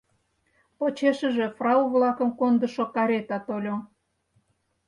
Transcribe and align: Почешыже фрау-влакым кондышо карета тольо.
Почешыже 0.77 1.47
фрау-влакым 1.57 2.29
кондышо 2.39 2.85
карета 2.95 3.37
тольо. 3.45 3.75